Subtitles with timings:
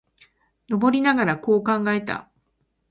[0.67, 2.27] 登りながら、こう考えた。